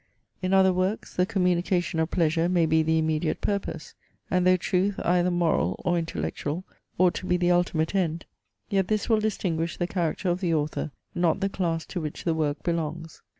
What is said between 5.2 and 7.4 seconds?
moral or intellectual, ought to be